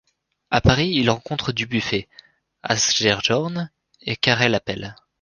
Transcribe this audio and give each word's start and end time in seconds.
À 0.49 0.61
Paris, 0.61 0.89
il 0.95 1.11
rencontre 1.11 1.51
Dubuffet, 1.51 2.07
Asger 2.63 3.17
Jorn 3.21 3.69
et 4.01 4.15
Karel 4.15 4.55
Appel. 4.55 4.95